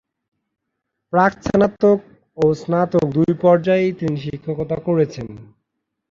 [1.13, 1.99] প্রাক-স্নাতক
[2.37, 5.27] ও স্নাতক দুই পর্যায়েই তিনি শিক্ষকতা করছেন।